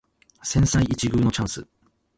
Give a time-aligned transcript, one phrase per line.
[0.41, 1.67] 千載一遇のチャンス